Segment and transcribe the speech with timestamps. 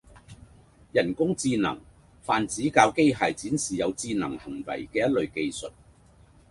[0.93, 1.79] 人工智能
[2.23, 5.71] 泛指教機械展示有智能行為嘅一類技術